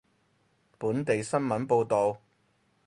[0.79, 2.19] 本地新聞報道